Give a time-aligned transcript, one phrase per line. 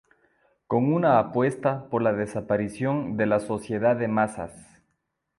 [0.65, 4.81] Con una apuesta por la desaparición de la sociedad de masas.